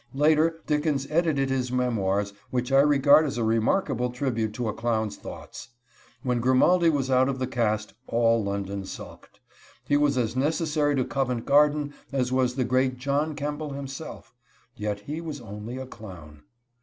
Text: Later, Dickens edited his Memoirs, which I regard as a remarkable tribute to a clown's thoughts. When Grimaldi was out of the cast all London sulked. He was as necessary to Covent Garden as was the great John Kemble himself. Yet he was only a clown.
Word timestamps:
Later, 0.15 0.61
Dickens 0.65 1.05
edited 1.11 1.51
his 1.51 1.71
Memoirs, 1.71 2.33
which 2.49 2.71
I 2.71 2.79
regard 2.79 3.23
as 3.27 3.37
a 3.37 3.43
remarkable 3.43 4.09
tribute 4.09 4.51
to 4.55 4.67
a 4.67 4.73
clown's 4.73 5.15
thoughts. 5.15 5.67
When 6.23 6.39
Grimaldi 6.39 6.89
was 6.89 7.11
out 7.11 7.29
of 7.29 7.37
the 7.37 7.45
cast 7.45 7.93
all 8.07 8.43
London 8.43 8.83
sulked. 8.83 9.39
He 9.85 9.97
was 9.97 10.17
as 10.17 10.35
necessary 10.35 10.95
to 10.95 11.05
Covent 11.05 11.45
Garden 11.45 11.93
as 12.11 12.31
was 12.31 12.55
the 12.55 12.65
great 12.65 12.97
John 12.97 13.35
Kemble 13.35 13.73
himself. 13.73 14.33
Yet 14.75 15.01
he 15.01 15.21
was 15.21 15.39
only 15.39 15.77
a 15.77 15.85
clown. 15.85 16.41